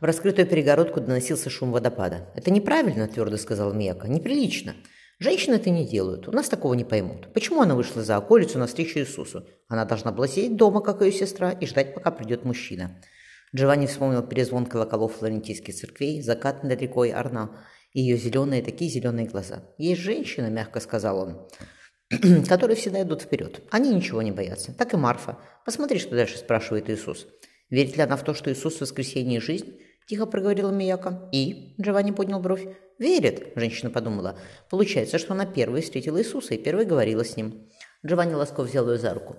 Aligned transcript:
В 0.00 0.04
раскрытую 0.04 0.46
перегородку 0.46 0.98
доносился 1.00 1.50
шум 1.50 1.72
водопада. 1.72 2.26
«Это 2.34 2.50
неправильно»,– 2.50 3.06
твердо 3.08 3.36
сказал 3.36 3.74
Мияка. 3.74 4.08
«Неприлично. 4.08 4.74
Женщины 5.18 5.56
это 5.56 5.68
не 5.68 5.86
делают. 5.86 6.26
У 6.26 6.32
нас 6.32 6.48
такого 6.48 6.72
не 6.72 6.84
поймут. 6.84 7.30
Почему 7.34 7.60
она 7.60 7.74
вышла 7.74 8.02
за 8.02 8.16
околицу 8.16 8.58
навстречу 8.58 8.98
Иисусу? 8.98 9.46
Она 9.68 9.84
должна 9.84 10.10
была 10.10 10.26
сидеть 10.26 10.56
дома, 10.56 10.80
как 10.80 11.02
ее 11.02 11.12
сестра, 11.12 11.50
и 11.50 11.66
ждать, 11.66 11.94
пока 11.94 12.10
придет 12.10 12.44
мужчина». 12.46 12.98
Джованни 13.54 13.86
вспомнил 13.86 14.22
перезвон 14.22 14.64
колоколов 14.64 15.16
флорентийских 15.16 15.74
церквей, 15.74 16.22
закат 16.22 16.64
над 16.64 16.80
рекой 16.80 17.10
Арна 17.10 17.50
и 17.92 18.00
ее 18.00 18.16
зеленые, 18.16 18.62
такие 18.62 18.90
зеленые 18.90 19.26
глаза. 19.26 19.64
«Есть 19.76 20.00
женщина»,– 20.00 20.46
мягко 20.48 20.80
сказал 20.80 21.18
он,– 21.18 21.48
«которые 22.48 22.76
всегда 22.76 23.02
идут 23.02 23.22
вперед. 23.22 23.60
Они 23.70 23.92
ничего 23.92 24.22
не 24.22 24.32
боятся. 24.32 24.72
Так 24.72 24.94
и 24.94 24.96
Марфа. 24.96 25.38
Посмотри, 25.66 25.98
что 25.98 26.14
дальше 26.14 26.38
спрашивает 26.38 26.88
Иисус. 26.88 27.26
Верит 27.68 27.96
ли 27.96 28.02
она 28.02 28.16
в 28.16 28.24
то, 28.24 28.32
что 28.32 28.50
Иисус– 28.50 28.80
воскресение 28.80 29.40
и 29.40 29.42
жизнь?»– 29.42 29.78
тихо 30.10 30.26
проговорила 30.26 30.72
Мияка. 30.72 31.28
«И?»– 31.30 31.74
Джованни 31.80 32.10
поднял 32.10 32.40
бровь. 32.40 32.66
«Верит»,– 32.98 33.52
женщина 33.54 33.90
подумала. 33.90 34.36
«Получается, 34.68 35.18
что 35.18 35.34
она 35.34 35.46
первой 35.46 35.82
встретила 35.82 36.18
Иисуса 36.18 36.54
и 36.54 36.58
первой 36.58 36.84
говорила 36.84 37.24
с 37.24 37.36
ним». 37.36 37.70
Джованни 38.04 38.34
ласково 38.34 38.64
взял 38.64 38.90
ее 38.90 38.98
за 38.98 39.14
руку. 39.14 39.36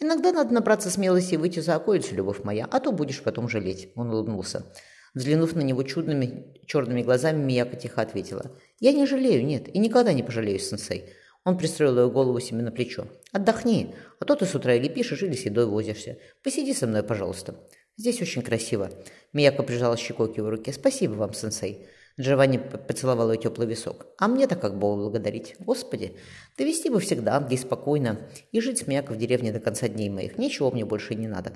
«Иногда 0.00 0.32
надо 0.32 0.54
набраться 0.54 0.88
смелости 0.88 1.34
и 1.34 1.36
выйти 1.36 1.60
за 1.60 1.74
околицу, 1.74 2.14
любовь 2.14 2.42
моя, 2.42 2.66
а 2.70 2.80
то 2.80 2.90
будешь 2.90 3.22
потом 3.22 3.50
жалеть»,– 3.50 3.90
он 3.96 4.08
улыбнулся. 4.08 4.64
Взглянув 5.12 5.54
на 5.54 5.60
него 5.60 5.82
чудными 5.82 6.58
черными 6.66 7.02
глазами, 7.02 7.44
Мияка 7.44 7.76
тихо 7.76 8.00
ответила. 8.00 8.50
«Я 8.80 8.92
не 8.92 9.04
жалею, 9.04 9.44
нет, 9.44 9.68
и 9.68 9.78
никогда 9.78 10.14
не 10.14 10.22
пожалею, 10.22 10.58
сенсей». 10.58 11.04
Он 11.44 11.58
пристроил 11.58 11.98
ее 11.98 12.10
голову 12.10 12.40
себе 12.40 12.62
на 12.62 12.72
плечо. 12.72 13.08
«Отдохни, 13.30 13.94
а 14.18 14.24
то 14.24 14.36
ты 14.36 14.46
с 14.46 14.54
утра 14.54 14.72
или 14.74 14.88
пишешь, 14.88 15.22
или 15.22 15.34
с 15.34 15.44
едой 15.44 15.66
возишься. 15.66 16.16
Посиди 16.42 16.72
со 16.72 16.86
мной, 16.86 17.02
пожалуйста». 17.02 17.56
«Здесь 17.96 18.20
очень 18.20 18.42
красиво». 18.42 18.90
Мияка 19.32 19.62
прижала 19.62 19.96
щекой 19.96 20.32
к 20.32 20.36
его 20.36 20.50
руке. 20.50 20.72
«Спасибо 20.72 21.12
вам, 21.14 21.32
сенсей». 21.32 21.86
Джованни 22.20 22.58
поцеловал 22.58 23.32
ее 23.32 23.40
теплый 23.40 23.66
висок. 23.66 24.06
«А 24.18 24.28
мне-то 24.28 24.56
как 24.56 24.78
Бога 24.78 25.02
благодарить? 25.02 25.56
Господи, 25.58 26.14
да 26.56 26.64
вести 26.64 26.88
бы 26.88 27.00
всегда, 27.00 27.40
где 27.40 27.56
спокойно, 27.56 28.20
и 28.52 28.60
жить 28.60 28.78
с 28.78 28.86
Мияко 28.86 29.12
в 29.12 29.16
деревне 29.16 29.52
до 29.52 29.58
конца 29.58 29.88
дней 29.88 30.10
моих. 30.10 30.38
Ничего 30.38 30.70
мне 30.70 30.84
больше 30.84 31.14
не 31.14 31.26
надо». 31.26 31.52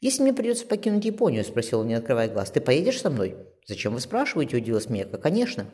«Если 0.00 0.22
мне 0.22 0.32
придется 0.32 0.66
покинуть 0.66 1.04
Японию»,– 1.04 1.44
спросил 1.46 1.80
он, 1.80 1.86
не 1.86 1.94
открывая 1.94 2.28
глаз,– 2.28 2.50
«ты 2.52 2.60
поедешь 2.60 3.00
со 3.00 3.08
мной?» 3.08 3.36
«Зачем 3.66 3.94
вы 3.94 4.00
спрашиваете?»– 4.00 4.56
удивилась 4.58 4.88
Мияка. 4.88 5.16
«Конечно. 5.16 5.66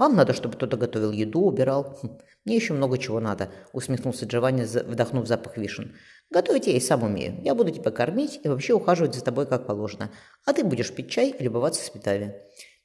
Вам 0.00 0.16
надо, 0.16 0.32
чтобы 0.32 0.54
кто-то 0.54 0.78
готовил 0.78 1.12
еду, 1.12 1.42
убирал». 1.42 1.98
Хм, 2.02 2.18
«Мне 2.46 2.56
еще 2.56 2.72
много 2.72 2.96
чего 2.96 3.20
надо»,– 3.20 3.50
усмехнулся 3.74 4.24
Джованни, 4.24 4.62
вдохнув 4.62 5.28
запах 5.28 5.58
вишен. 5.58 5.94
«Готовить 6.30 6.68
я 6.68 6.72
и 6.72 6.80
сам 6.80 7.02
умею. 7.02 7.38
Я 7.44 7.54
буду 7.54 7.70
тебя 7.70 7.90
кормить 7.90 8.40
и 8.42 8.48
вообще 8.48 8.72
ухаживать 8.72 9.14
за 9.14 9.22
тобой 9.22 9.46
как 9.46 9.66
положено. 9.66 10.10
А 10.46 10.54
ты 10.54 10.64
будешь 10.64 10.90
пить 10.90 11.10
чай 11.10 11.34
и 11.38 11.42
любоваться 11.42 11.84
спитави». 11.84 12.32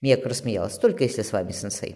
Мияка 0.01 0.27
рассмеялась. 0.27 0.77
«Только 0.77 1.05
если 1.05 1.21
с 1.21 1.31
вами, 1.31 1.53
сенсей». 1.53 1.95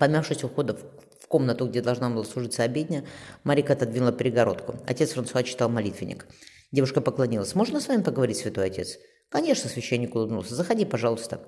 Помявшись 0.00 0.42
у 0.42 0.48
входа 0.48 0.76
в 1.20 1.28
комнату, 1.28 1.68
где 1.68 1.80
должна 1.80 2.10
была 2.10 2.24
служиться 2.24 2.64
обедня, 2.64 3.04
Марика 3.44 3.74
отодвинула 3.74 4.10
перегородку. 4.10 4.74
Отец 4.84 5.12
Франсуа 5.12 5.44
читал 5.44 5.68
молитвенник. 5.68 6.26
Девушка 6.72 7.00
поклонилась. 7.00 7.54
«Можно 7.54 7.80
с 7.80 7.86
вами 7.86 8.02
поговорить, 8.02 8.38
святой 8.38 8.66
отец?» 8.66 8.98
«Конечно»,— 9.34 9.68
священник 9.70 10.14
улыбнулся. 10.14 10.54
«Заходи, 10.54 10.84
пожалуйста». 10.84 11.40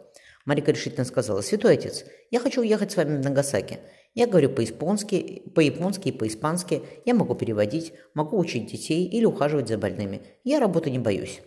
Марика 0.45 0.73
решительно 0.73 1.05
сказала. 1.05 1.41
«Святой 1.41 1.75
отец, 1.75 2.05
я 2.33 2.41
хочу 2.41 2.63
уехать 2.63 2.91
с 2.91 2.97
вами 2.97 3.17
в 3.17 3.25
Нагасаки. 3.25 3.79
Я 4.13 4.27
говорю 4.27 4.51
по-японски, 4.51 5.45
по-японски 5.55 6.09
и 6.09 6.13
по-испански. 6.13 6.83
Я 7.05 7.15
могу 7.15 7.37
переводить, 7.37 7.93
могу 8.13 8.41
учить 8.41 8.73
детей 8.73 9.07
или 9.07 9.25
ухаживать 9.25 9.69
за 9.69 9.79
больными. 9.79 10.23
Я 10.43 10.59
работы 10.59 10.91
не 10.91 10.99
боюсь». 10.99 11.43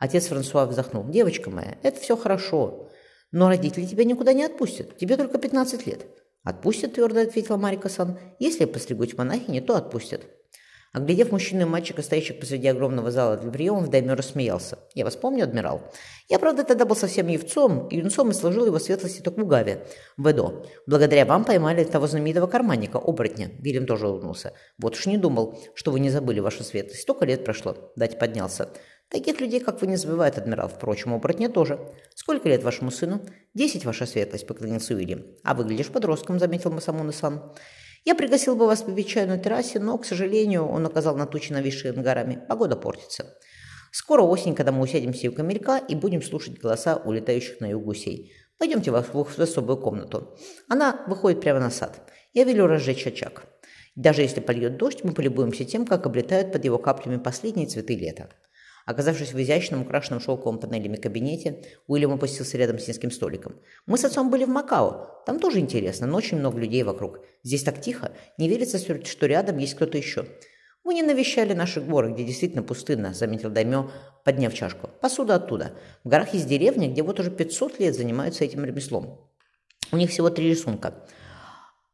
Отец 0.00 0.26
Франсуа 0.26 0.66
вздохнул. 0.66 1.04
«Девочка 1.04 1.48
моя, 1.48 1.78
это 1.84 2.00
все 2.00 2.16
хорошо. 2.16 2.88
Но 3.30 3.46
родители 3.46 3.86
тебя 3.86 4.02
никуда 4.02 4.32
не 4.32 4.42
отпустят. 4.42 4.98
Тебе 4.98 5.16
только 5.16 5.38
15 5.38 5.86
лет». 5.86 6.06
«Отпустят»,— 6.42 6.92
твердо 6.94 7.20
ответила 7.20 7.56
Марика 7.56 7.88
Сан. 7.88 8.18
«Если 8.40 8.64
я 8.64 8.66
монахине, 9.16 9.60
то 9.60 9.76
отпустят». 9.76 10.22
Оглядев 10.92 11.32
мужчину 11.32 11.62
и 11.62 11.64
мальчика, 11.64 12.02
стоящих 12.02 12.40
посреди 12.40 12.66
огромного 12.66 13.10
зала 13.10 13.36
для 13.36 13.50
приемов, 13.50 13.90
Даймё 13.90 14.14
рассмеялся. 14.14 14.78
«Я 14.94 15.04
вас 15.04 15.16
помню, 15.16 15.44
адмирал. 15.44 15.82
Я, 16.28 16.38
правда, 16.38 16.64
тогда 16.64 16.86
был 16.86 16.96
совсем 16.96 17.28
евцом, 17.28 17.88
и 17.88 17.98
юнцом 17.98 18.30
и 18.30 18.34
сложил 18.34 18.64
его 18.64 18.78
светлости 18.78 19.20
Токугаве 19.20 19.86
в 20.16 20.26
Эдо. 20.26 20.64
Благодаря 20.86 21.26
вам 21.26 21.44
поймали 21.44 21.84
того 21.84 22.06
знаменитого 22.06 22.46
карманника, 22.46 22.96
оборотня». 22.96 23.50
Вильям 23.58 23.84
тоже 23.84 24.08
улыбнулся. 24.08 24.54
«Вот 24.78 24.94
уж 24.94 25.06
не 25.06 25.18
думал, 25.18 25.58
что 25.74 25.90
вы 25.90 26.00
не 26.00 26.08
забыли 26.08 26.40
вашу 26.40 26.64
светлость. 26.64 27.02
Столько 27.02 27.26
лет 27.26 27.44
прошло». 27.44 27.92
Дать 27.94 28.18
поднялся. 28.18 28.70
«Таких 29.10 29.40
людей, 29.40 29.60
как 29.60 29.82
вы, 29.82 29.88
не 29.88 29.96
забывает 29.96 30.38
адмирал. 30.38 30.68
Впрочем, 30.68 31.12
оборотня 31.12 31.50
тоже. 31.50 31.78
Сколько 32.14 32.48
лет 32.48 32.62
вашему 32.62 32.90
сыну?» 32.90 33.20
«Десять, 33.52 33.84
ваша 33.84 34.06
светлость»,— 34.06 34.46
поклонился 34.48 34.94
Уильям. 34.94 35.24
«А 35.44 35.54
выглядишь 35.54 35.88
подростком»,— 35.88 36.38
заметил 36.40 36.70
Масамуна-сан. 36.70 37.52
Я 38.04 38.14
пригласил 38.14 38.56
бы 38.56 38.66
вас 38.66 38.82
попить 38.82 39.08
чаю 39.08 39.28
на 39.28 39.38
террасе, 39.38 39.78
но, 39.78 39.98
к 39.98 40.04
сожалению, 40.06 40.66
он 40.66 40.86
указал 40.86 41.16
на 41.16 41.26
тучи, 41.26 41.52
нависшие 41.52 41.92
над 41.92 42.04
горами. 42.04 42.44
Погода 42.48 42.76
портится. 42.76 43.36
Скоро 43.92 44.22
осень, 44.22 44.54
когда 44.54 44.72
мы 44.72 44.82
усядемся 44.82 45.28
у 45.28 45.32
камелька 45.32 45.78
и 45.78 45.94
будем 45.94 46.22
слушать 46.22 46.58
голоса 46.58 46.96
улетающих 46.96 47.60
на 47.60 47.70
юг 47.70 47.84
гусей. 47.84 48.32
Пойдемте 48.58 48.90
в, 48.90 49.02
в 49.02 49.38
особую 49.38 49.78
комнату. 49.78 50.36
Она 50.68 51.04
выходит 51.06 51.40
прямо 51.40 51.60
на 51.60 51.70
сад. 51.70 52.10
Я 52.32 52.44
велю 52.44 52.66
разжечь 52.66 53.06
очаг. 53.06 53.46
Даже 53.94 54.22
если 54.22 54.40
польет 54.40 54.76
дождь, 54.76 55.02
мы 55.04 55.12
полюбуемся 55.12 55.64
тем, 55.64 55.86
как 55.86 56.06
облетают 56.06 56.52
под 56.52 56.64
его 56.64 56.78
каплями 56.78 57.18
последние 57.18 57.66
цветы 57.66 57.96
лета. 57.96 58.30
Оказавшись 58.88 59.34
в 59.34 59.42
изящном, 59.42 59.82
украшенном 59.82 60.18
шелковым 60.18 60.58
панелями 60.58 60.96
кабинете, 60.96 61.62
Уильям 61.88 62.12
опустился 62.12 62.56
рядом 62.56 62.78
с 62.78 62.88
низким 62.88 63.10
столиком. 63.10 63.56
«Мы 63.84 63.98
с 63.98 64.04
отцом 64.06 64.30
были 64.30 64.46
в 64.46 64.48
Макао. 64.48 65.22
Там 65.26 65.38
тоже 65.40 65.58
интересно, 65.58 66.06
но 66.06 66.16
очень 66.16 66.38
много 66.38 66.58
людей 66.58 66.82
вокруг. 66.84 67.20
Здесь 67.42 67.64
так 67.64 67.82
тихо. 67.82 68.12
Не 68.38 68.48
верится, 68.48 68.78
что 68.78 69.26
рядом 69.26 69.58
есть 69.58 69.74
кто-то 69.74 69.98
еще». 69.98 70.24
«Вы 70.84 70.94
не 70.94 71.02
навещали 71.02 71.52
наши 71.52 71.82
горы, 71.82 72.14
где 72.14 72.24
действительно 72.24 72.62
пустынно»,— 72.62 73.12
заметил 73.14 73.50
Даймё, 73.50 73.90
подняв 74.24 74.54
чашку. 74.54 74.88
«Посуда 75.02 75.34
оттуда. 75.34 75.72
В 76.02 76.08
горах 76.08 76.32
есть 76.32 76.48
деревня, 76.48 76.88
где 76.88 77.02
вот 77.02 77.20
уже 77.20 77.30
500 77.30 77.78
лет 77.80 77.94
занимаются 77.94 78.46
этим 78.46 78.64
ремеслом. 78.64 79.28
У 79.92 79.98
них 79.98 80.08
всего 80.08 80.30
три 80.30 80.48
рисунка. 80.48 80.94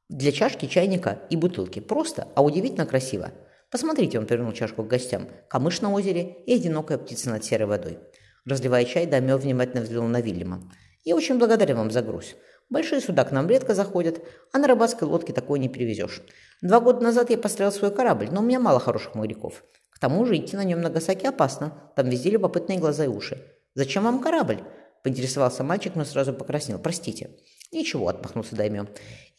Для 0.09 0.31
чашки, 0.31 0.67
чайника 0.67 1.19
и 1.29 1.35
бутылки. 1.35 1.81
Просто, 1.81 2.29
а 2.37 2.45
удивительно 2.45 2.87
красиво. 2.87 3.33
Посмотрите, 3.75 4.21
он 4.21 4.27
повернул 4.27 4.53
чашку 4.53 4.85
к 4.85 4.87
гостям. 4.87 5.27
Камыш 5.49 5.81
на 5.81 5.93
озере 5.93 6.37
и 6.47 6.55
одинокая 6.55 6.97
птица 6.97 7.31
над 7.31 7.45
серой 7.45 7.67
водой. 7.67 7.99
Разливая 8.47 8.85
чай, 8.85 9.05
Дамё 9.05 9.37
внимательно 9.37 9.83
взглянул 9.83 10.07
на 10.07 10.21
Вильяма. 10.21 10.71
«Я 11.03 11.17
очень 11.17 11.41
благодарен 11.41 11.79
вам 11.79 11.91
за 11.91 12.01
груз. 12.03 12.37
Большие 12.71 13.01
суда 13.01 13.25
к 13.25 13.33
нам 13.33 13.49
редко 13.49 13.75
заходят, 13.75 14.23
а 14.53 14.59
на 14.59 14.69
рыбацкой 14.69 15.09
лодке 15.09 15.33
такое 15.33 15.59
не 15.59 15.69
перевезешь. 15.69 16.23
Два 16.63 16.79
года 16.79 17.01
назад 17.01 17.31
я 17.31 17.37
построил 17.37 17.73
свой 17.73 17.91
корабль, 17.93 18.29
но 18.31 18.43
у 18.43 18.45
меня 18.45 18.61
мало 18.61 18.79
хороших 18.79 19.17
моряков. 19.17 19.65
К 19.91 19.99
тому 19.99 20.25
же 20.25 20.37
идти 20.37 20.55
на 20.55 20.63
нем 20.63 20.81
на 20.81 20.89
Гасаки 20.89 21.27
опасно, 21.27 21.93
там 21.97 22.09
везде 22.09 22.31
любопытные 22.31 22.79
глаза 22.79 23.07
и 23.07 23.09
уши. 23.09 23.43
Зачем 23.75 24.05
вам 24.05 24.21
корабль?»– 24.21 24.63
поинтересовался 25.03 25.65
мальчик, 25.65 25.97
но 25.97 26.05
сразу 26.05 26.33
покраснел. 26.33 26.79
«Простите». 26.79 27.31
«Ничего»,– 27.73 28.07
отмахнулся 28.09 28.55
Даймё. 28.55 28.87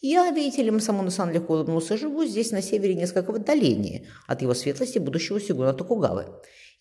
«Я, 0.08 0.30
видите 0.30 0.62
ли, 0.62 0.70
Масамуна-сан 0.70 1.32
легко 1.32 1.56
улыбнулся, 1.56 1.98
живу 1.98 2.26
здесь 2.26 2.52
на 2.52 2.62
севере 2.62 2.94
несколько 2.94 3.32
в 3.32 3.36
отдалении 3.38 4.08
от 4.28 4.44
его 4.44 4.54
светлости 4.54 5.00
будущего 5.00 5.42
Сигуна 5.42 5.74
Токугавы. 5.74 6.28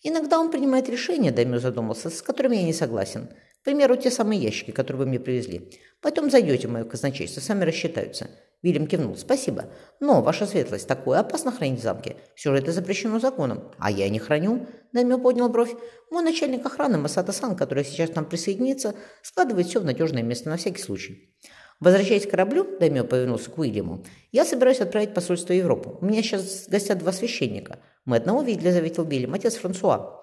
Иногда 0.03 0.39
он 0.39 0.51
принимает 0.51 0.89
решения, 0.89 1.31
Даймё 1.31 1.57
задумался, 1.57 2.11
с 2.11 2.21
которыми 2.21 2.57
я 2.57 2.61
не 2.61 2.71
согласен. 2.71 3.29
К 3.61 3.65
примеру, 3.65 3.95
те 3.95 4.11
самые 4.11 4.39
ящики, 4.39 4.69
которые 4.69 4.99
вы 4.99 5.05
мне 5.07 5.19
привезли. 5.19 5.71
Потом 6.01 6.29
зайдете 6.29 6.67
в 6.67 6.71
мое 6.71 6.83
казначейство, 6.83 7.41
сами 7.41 7.63
рассчитаются». 7.63 8.29
Вильям 8.61 8.85
кивнул. 8.85 9.17
«Спасибо. 9.17 9.65
Но, 9.99 10.21
ваша 10.21 10.45
светлость, 10.45 10.87
такое 10.87 11.17
опасно 11.17 11.51
хранить 11.51 11.79
в 11.79 11.83
замке. 11.83 12.17
Все 12.35 12.51
же 12.51 12.59
это 12.59 12.71
запрещено 12.71 13.19
законом. 13.19 13.71
А 13.79 13.89
я 13.89 14.07
не 14.09 14.19
храню». 14.19 14.67
Даймё 14.93 15.17
поднял 15.17 15.49
бровь. 15.49 15.73
«Мой 16.11 16.21
начальник 16.21 16.63
охраны 16.63 16.99
Масата-сан, 16.99 17.55
который 17.55 17.85
сейчас 17.85 18.11
к 18.11 18.15
нам 18.15 18.25
присоединится, 18.25 18.93
складывает 19.23 19.65
все 19.65 19.79
в 19.79 19.85
надежное 19.85 20.21
место 20.21 20.49
на 20.49 20.57
всякий 20.57 20.83
случай». 20.83 21.33
Возвращаясь 21.79 22.25
к 22.25 22.31
кораблю, 22.31 22.65
Даймё 22.79 23.03
повернулся 23.03 23.49
к 23.49 23.57
Уильяму, 23.57 24.03
я 24.31 24.45
собираюсь 24.45 24.79
отправить 24.79 25.13
посольство 25.13 25.53
в 25.53 25.57
Европу. 25.57 25.97
У 26.01 26.05
меня 26.05 26.23
сейчас 26.23 26.67
гостят 26.67 26.99
два 26.99 27.11
священника. 27.11 27.79
Мы 28.05 28.17
одного 28.17 28.41
видели, 28.41 28.71
заветил 28.71 29.03
Вильям, 29.03 29.33
отец 29.33 29.55
Франсуа. 29.55 30.21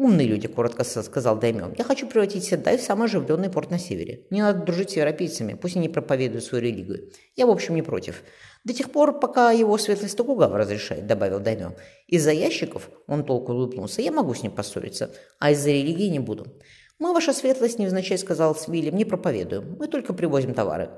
«Умные 0.00 0.26
люди»,— 0.26 0.46
коротко 0.48 0.82
сказал 0.82 1.38
Даймё. 1.38 1.74
«Я 1.76 1.84
хочу 1.84 2.06
превратить 2.06 2.44
Седай 2.44 2.78
в 2.78 2.80
самый 2.80 3.04
оживленный 3.04 3.50
порт 3.50 3.70
на 3.70 3.78
севере. 3.78 4.26
Не 4.30 4.40
надо 4.40 4.64
дружить 4.64 4.92
с 4.92 4.96
европейцами, 4.96 5.52
пусть 5.52 5.76
они 5.76 5.90
проповедуют 5.90 6.42
свою 6.42 6.64
религию. 6.64 7.10
Я, 7.36 7.46
в 7.46 7.50
общем, 7.50 7.74
не 7.74 7.82
против. 7.82 8.22
До 8.64 8.72
тех 8.72 8.90
пор, 8.90 9.20
пока 9.20 9.50
его 9.50 9.76
светлость 9.76 10.16
Токугава 10.16 10.56
разрешает»,— 10.56 11.06
добавил 11.06 11.38
Даймё. 11.38 11.74
«Из-за 12.06 12.32
ящиков,— 12.32 12.88
он 13.06 13.24
толку 13.24 13.52
улыбнулся,— 13.52 14.00
я 14.02 14.10
могу 14.10 14.32
с 14.32 14.42
ним 14.42 14.52
поссориться, 14.52 15.14
а 15.38 15.50
из-за 15.50 15.68
религии 15.68 16.08
не 16.08 16.18
буду. 16.18 16.46
«Мы, 17.00 17.14
ваша 17.14 17.32
светлость, 17.32 17.78
невзначай 17.78 18.18
сказал 18.18 18.54
с 18.54 18.68
Вильям, 18.68 18.94
не 18.94 19.06
проповедуем. 19.06 19.76
Мы 19.78 19.88
только 19.88 20.12
привозим 20.12 20.52
товары». 20.54 20.90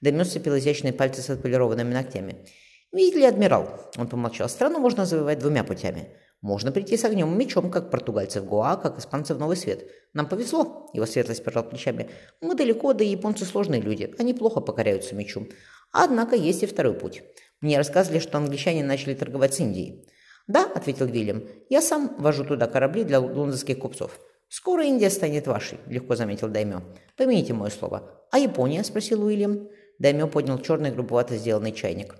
Демё 0.00 0.24
сцепил 0.24 0.56
изящные 0.56 0.92
пальцы 0.92 1.20
с 1.20 1.30
отполированными 1.30 1.92
ногтями. 1.92 2.46
«Видите 2.92 3.18
ли, 3.18 3.24
адмирал?» 3.26 3.68
Он 3.96 4.06
помолчал. 4.06 4.48
«Страну 4.48 4.78
можно 4.78 5.04
завоевать 5.04 5.40
двумя 5.40 5.64
путями. 5.64 6.10
Можно 6.42 6.70
прийти 6.70 6.96
с 6.96 7.04
огнем 7.04 7.34
и 7.34 7.36
мечом, 7.36 7.72
как 7.72 7.90
португальцы 7.90 8.40
в 8.40 8.46
Гоа, 8.46 8.76
как 8.76 9.00
испанцы 9.00 9.34
в 9.34 9.40
Новый 9.40 9.56
Свет. 9.56 9.90
Нам 10.14 10.28
повезло, 10.28 10.88
его 10.94 11.04
светлость 11.04 11.42
пожал 11.42 11.64
плечами. 11.64 12.08
Мы 12.40 12.54
далеко, 12.54 12.92
да 12.92 13.02
и 13.02 13.08
японцы 13.08 13.44
сложные 13.44 13.80
люди, 13.80 14.14
они 14.20 14.34
плохо 14.34 14.60
покоряются 14.60 15.16
мечу. 15.16 15.48
Однако 15.90 16.36
есть 16.36 16.62
и 16.62 16.66
второй 16.66 16.94
путь. 16.94 17.24
Мне 17.60 17.76
рассказывали, 17.76 18.20
что 18.20 18.38
англичане 18.38 18.84
начали 18.84 19.14
торговать 19.14 19.54
с 19.54 19.60
Индией. 19.60 20.06
«Да»,— 20.46 20.70
ответил 20.74 21.06
Вильям,— 21.06 21.42
«я 21.68 21.82
сам 21.82 22.14
вожу 22.18 22.44
туда 22.44 22.68
корабли 22.68 23.02
для 23.02 23.18
лондонских 23.18 23.80
купцов». 23.80 24.20
«Скоро 24.48 24.84
Индия 24.84 25.10
станет 25.10 25.46
вашей»,— 25.46 25.78
легко 25.86 26.16
заметил 26.16 26.48
Даймё. 26.48 26.82
«Помяните 27.16 27.52
мое 27.52 27.70
слово». 27.70 28.24
«А 28.30 28.38
Япония?»— 28.38 28.82
спросил 28.84 29.22
Уильям. 29.22 29.68
Даймё 29.98 30.26
поднял 30.26 30.58
черный 30.58 30.90
грубовато 30.90 31.36
сделанный 31.36 31.72
чайник. 31.72 32.14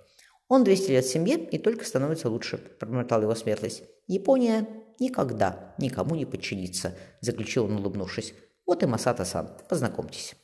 «Он 0.49 0.65
200 0.65 0.91
лет 0.91 1.05
в 1.05 1.11
семье 1.11 1.37
и 1.39 1.59
только 1.59 1.85
становится 1.85 2.29
лучше»,— 2.29 2.59
промотал 2.81 3.23
его 3.23 3.35
светлость. 3.35 3.83
«Япония 4.07 4.67
никогда 4.99 5.75
никому 5.79 6.15
не 6.17 6.27
подчинится»,— 6.27 6.95
заключил 7.21 7.65
он, 7.65 7.77
улыбнувшись. 7.77 8.35
«Вот 8.67 8.83
и 8.83 8.87
Масата-сан. 8.87 9.57
Познакомьтесь». 9.69 10.35